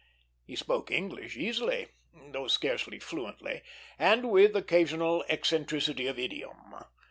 He 0.47 0.55
spoke 0.55 0.89
English 0.89 1.37
easily, 1.37 1.89
though 2.11 2.47
scarcely 2.47 2.97
fluently, 2.97 3.61
and 3.99 4.31
with 4.31 4.55
occasional 4.55 5.23
eccentricity 5.29 6.07
of 6.07 6.17
idiom. 6.17 6.73